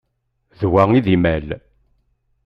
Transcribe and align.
D 0.59 0.61
wa 0.71 0.83
i 0.97 0.99
d 1.05 1.07
imal? 1.15 1.47